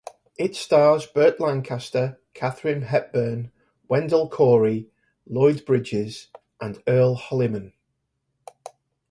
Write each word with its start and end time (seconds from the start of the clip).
It 0.35 0.55
stars 0.55 1.05
Burt 1.05 1.39
Lancaster, 1.39 2.19
Katharine 2.33 2.81
Hepburn, 2.81 3.51
Wendell 3.87 4.29
Corey, 4.29 4.89
Lloyd 5.27 5.63
Bridges 5.63 6.29
and 6.59 6.81
Earl 6.87 7.15
Holliman. 7.17 7.73